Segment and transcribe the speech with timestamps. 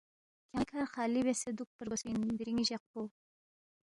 [0.49, 3.01] کھیان٘ی کھر خالی بیاسے دُوکپا رگوسپی اِن دِرِنگ جق پو